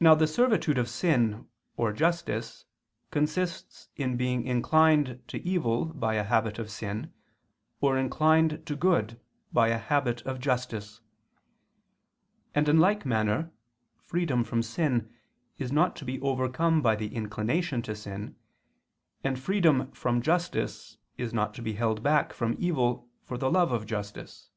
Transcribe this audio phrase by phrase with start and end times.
[0.00, 2.66] Now the servitude of sin or justice
[3.10, 7.14] consists in being inclined to evil by a habit of sin,
[7.80, 9.18] or inclined to good
[9.50, 11.00] by a habit of justice:
[12.54, 13.50] and in like manner
[14.02, 15.10] freedom from sin
[15.56, 18.36] is not to be overcome by the inclination to sin,
[19.24, 23.72] and freedom from justice is not to be held back from evil for the love
[23.72, 24.50] of justice.